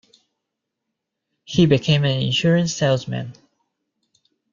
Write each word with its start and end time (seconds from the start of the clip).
He 1.45 1.67
became 1.67 2.05
an 2.05 2.19
insurance 2.21 2.73
salesman. 2.73 3.33